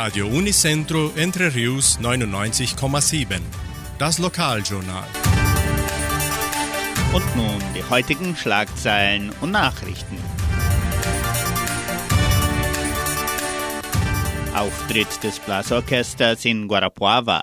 [0.00, 3.40] Radio Unicentro Entre Rius 99,7.
[3.98, 5.08] Das Lokaljournal.
[7.12, 10.16] Und nun die heutigen Schlagzeilen und Nachrichten.
[14.54, 17.42] Auftritt des Blasorchesters in Guarapuava.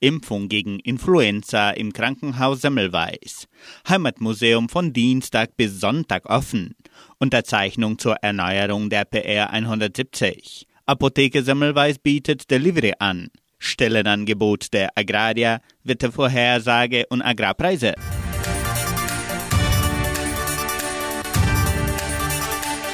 [0.00, 3.46] Impfung gegen Influenza im Krankenhaus Semmelweis.
[3.86, 6.74] Heimatmuseum von Dienstag bis Sonntag offen.
[7.18, 10.69] Unterzeichnung zur Erneuerung der PR 170.
[10.90, 13.28] Apotheke Semmelweis bietet Delivery an.
[13.60, 17.94] Stellenangebot der Agraria, Wettervorhersage und Agrarpreise.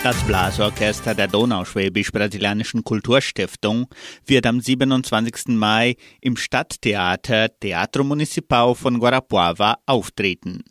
[0.02, 3.86] Das Blasorchester der Donauschwäbisch-Brasilianischen Kulturstiftung
[4.26, 5.56] wird am 27.
[5.56, 10.64] Mai im Stadttheater Teatro Municipal von Guarapuava auftreten.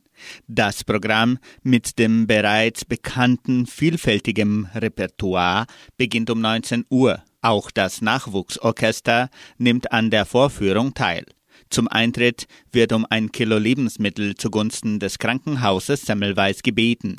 [0.47, 5.65] Das Programm mit dem bereits bekannten vielfältigen Repertoire
[5.97, 7.23] beginnt um 19 Uhr.
[7.41, 11.25] Auch das Nachwuchsorchester nimmt an der Vorführung teil.
[11.69, 17.17] Zum Eintritt wird um ein Kilo Lebensmittel zugunsten des Krankenhauses Semmelweis gebeten.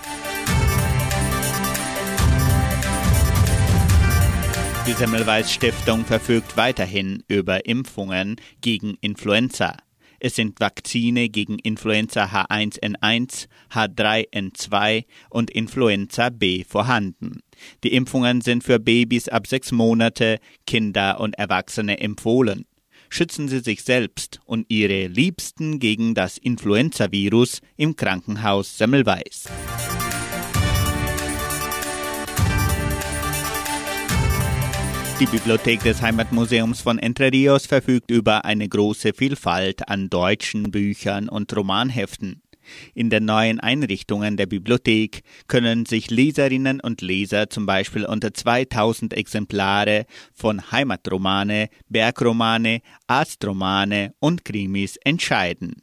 [4.86, 9.76] Die Semmelweis Stiftung verfügt weiterhin über Impfungen gegen Influenza.
[10.20, 17.40] Es sind Vakzine gegen Influenza H1N1, H3N2 und Influenza B vorhanden.
[17.84, 22.66] Die Impfungen sind für Babys ab sechs Monate, Kinder und Erwachsene empfohlen.
[23.08, 29.44] Schützen Sie sich selbst und Ihre Liebsten gegen das Influenza-Virus im Krankenhaus Semmelweis.
[35.18, 41.30] Die Bibliothek des Heimatmuseums von Entre Rios verfügt über eine große Vielfalt an deutschen Büchern
[41.30, 42.42] und Romanheften.
[42.92, 49.14] In den neuen Einrichtungen der Bibliothek können sich Leserinnen und Leser zum Beispiel unter 2000
[49.14, 55.76] Exemplare von Heimatromane, Bergromane, Arztromane und Krimis entscheiden.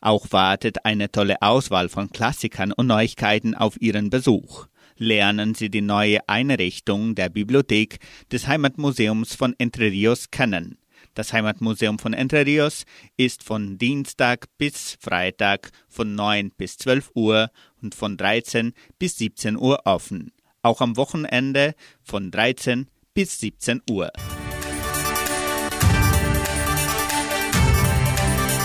[0.00, 4.69] Auch wartet eine tolle Auswahl von Klassikern und Neuigkeiten auf ihren Besuch
[5.00, 7.98] lernen Sie die neue Einrichtung der Bibliothek
[8.30, 10.78] des Heimatmuseums von Entre Rios kennen.
[11.14, 12.84] Das Heimatmuseum von Entre Rios
[13.16, 17.50] ist von Dienstag bis Freitag von 9 bis 12 Uhr
[17.82, 20.32] und von 13 bis 17 Uhr offen.
[20.62, 24.12] Auch am Wochenende von 13 bis 17 Uhr.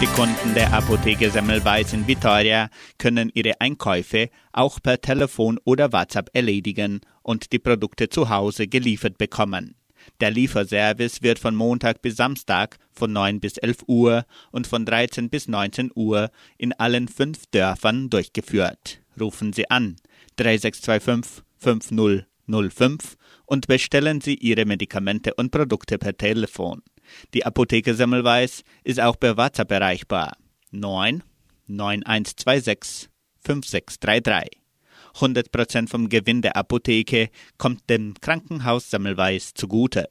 [0.02, 6.30] Die Kunden der Apotheke Semmelweis in Vitoria können ihre Einkäufe auch per Telefon oder WhatsApp
[6.34, 9.76] erledigen und die Produkte zu Hause geliefert bekommen.
[10.20, 15.30] Der Lieferservice wird von Montag bis Samstag von 9 bis 11 Uhr und von 13
[15.30, 19.00] bis 19 Uhr in allen fünf Dörfern durchgeführt.
[19.18, 19.96] Rufen Sie an
[20.36, 26.82] 3625 5005 und bestellen Sie Ihre Medikamente und Produkte per Telefon.
[27.34, 30.38] Die Apotheke Semmelweis ist auch per WhatsApp erreichbar.
[30.72, 31.24] 9
[31.68, 33.10] 9126
[33.42, 34.62] 5633.
[35.16, 40.10] 100% vom Gewinn der Apotheke kommt dem Krankenhaus Semmelweis zugute.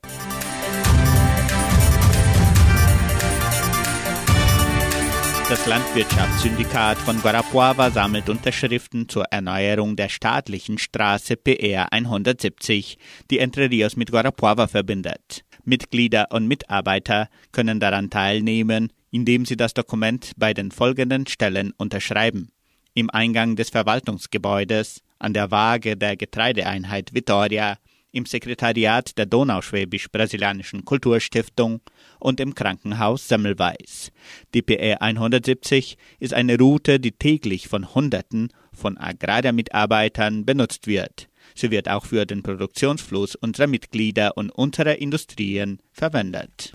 [5.50, 12.96] Das Landwirtschaftssyndikat von Guarapuava sammelt Unterschriften zur Erneuerung der staatlichen Straße PR 170,
[13.30, 15.44] die Entre Rios mit Guarapuava verbindet.
[15.64, 22.50] Mitglieder und Mitarbeiter können daran teilnehmen, indem sie das Dokument bei den folgenden Stellen unterschreiben.
[22.94, 27.78] Im Eingang des Verwaltungsgebäudes, an der Waage der Getreideeinheit Vitoria,
[28.14, 31.80] im Sekretariat der Donauschwäbisch-Brasilianischen Kulturstiftung
[32.20, 34.12] und im Krankenhaus Semmelweis.
[34.54, 41.28] Die PR 170 ist eine Route, die täglich von Hunderten von Agrarmitarbeitern benutzt wird.
[41.54, 46.72] Sie wird auch für den Produktionsfluss unserer Mitglieder und unserer Industrien verwendet.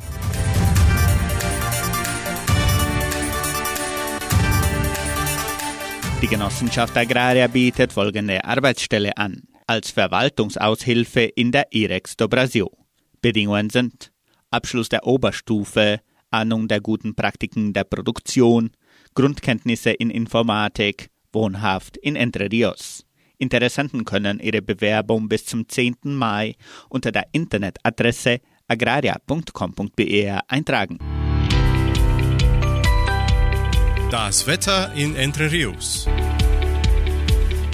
[6.22, 9.44] Die Genossenschaft Agraria bietet folgende Arbeitsstelle an.
[9.68, 12.68] Als Verwaltungsaushilfe in der IREX do Brasil.
[13.22, 14.12] Bedingungen sind
[14.50, 16.02] Abschluss der Oberstufe,
[16.32, 18.72] Ahnung der guten Praktiken der Produktion,
[19.14, 23.06] Grundkenntnisse in Informatik, Wohnhaft in Entre Rios.
[23.40, 25.96] Interessenten können ihre Bewerbung bis zum 10.
[26.04, 26.56] Mai
[26.90, 31.00] unter der Internetadresse agraria.com.br eintragen.
[34.12, 36.08] Das Wetter in Entre Rios.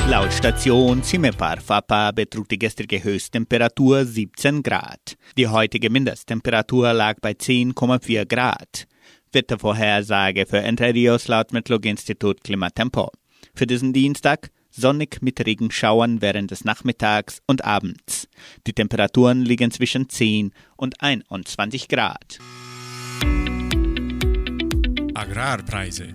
[0.08, 5.18] Laut Station Cimepar Fapa betrug die gestrige Höchsttemperatur 17 Grad.
[5.36, 8.88] Die heutige Mindesttemperatur lag bei 10,4 Grad.
[9.32, 13.12] Wettervorhersage für Entre Rios laut Metlog-Institut Klimatempo.
[13.56, 18.28] Für diesen Dienstag sonnig mit Regenschauern während des Nachmittags und Abends.
[18.68, 22.40] Die Temperaturen liegen zwischen 10 und 21 Grad.
[25.14, 26.10] Agrarpreise.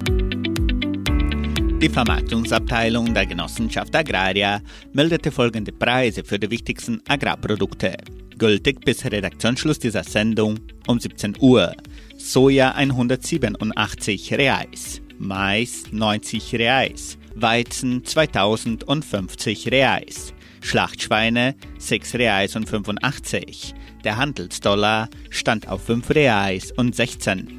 [1.80, 4.60] Die Vermarktungsabteilung der Genossenschaft Agraria
[4.92, 7.96] meldete folgende Preise für die wichtigsten Agrarprodukte.
[8.36, 11.74] Gültig bis Redaktionsschluss dieser Sendung um 17 Uhr.
[12.18, 23.74] Soja 187 Reais, Mais 90 Reais, Weizen 2050 Reais, Schlachtschweine 6 Reais und 85.
[24.04, 27.58] Der Handelsdollar stand auf 5 Reais und 16.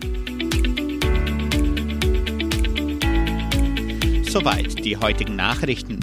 [4.29, 6.00] Soweit die heutigen Nachrichten.